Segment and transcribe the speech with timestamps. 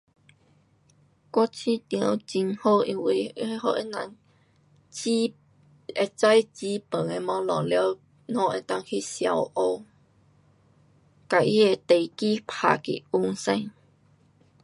[1.31, 4.15] 我觉得很好因为它会给他人
[4.89, 5.35] 基，
[5.95, 7.69] 会知基本的东西，了我们
[8.25, 9.83] 能够去小学，
[11.29, 11.75] 给他的
[12.07, 13.71] 地基打稳先。